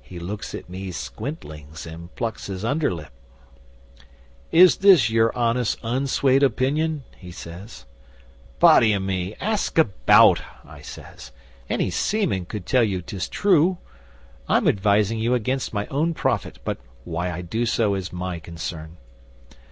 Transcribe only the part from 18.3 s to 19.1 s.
own concern."